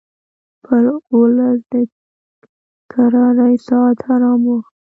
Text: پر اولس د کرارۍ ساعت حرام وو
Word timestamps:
پر 0.63 0.83
اولس 1.11 1.59
د 1.71 1.73
کرارۍ 2.91 3.55
ساعت 3.67 3.97
حرام 4.07 4.41
وو 4.49 4.57